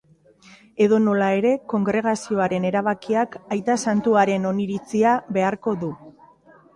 Edonola 0.83 1.25
ere, 1.41 1.49
kongregazioaren 1.73 2.65
erabakiak 2.69 3.37
aita 3.57 3.75
santuaren 3.89 4.49
oniritzia 4.53 5.13
beharko 5.37 5.75
du. 5.85 5.91